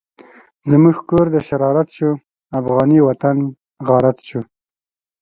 زموږ 0.69 0.97
کور 1.09 1.25
د 1.31 1.37
شرارت 1.47 1.87
شو، 1.97 2.09
افغانی 2.59 2.99
وطن 3.07 3.35
غارت 3.87 4.17
شو 4.29 4.41